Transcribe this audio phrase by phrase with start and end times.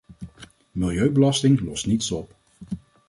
[0.71, 2.35] Milieubelasting lost niets op.